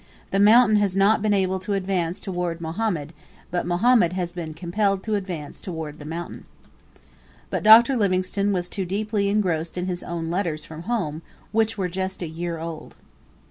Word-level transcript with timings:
The 0.31 0.39
mountain 0.39 0.77
has 0.77 0.95
not 0.95 1.21
been 1.21 1.31
able 1.31 1.59
to 1.59 1.73
advance 1.73 2.19
towards 2.19 2.59
Mohammed, 2.59 3.13
but 3.51 3.67
Mohammed 3.67 4.13
has 4.13 4.33
been 4.33 4.55
compelled 4.55 5.03
to 5.03 5.13
advance 5.13 5.61
towards 5.61 5.99
the 5.99 6.05
mountain." 6.05 6.45
But 7.51 7.61
Dr. 7.61 7.95
Livingstone 7.95 8.51
was 8.51 8.67
too 8.67 8.83
deeply 8.83 9.29
engrossed 9.29 9.77
in 9.77 9.85
his 9.85 10.01
own 10.01 10.31
letters 10.31 10.65
from 10.65 10.81
home, 10.89 11.21
which 11.51 11.77
were 11.77 11.87
just 11.87 12.23
a 12.23 12.27
year 12.27 12.57
old. 12.57 12.95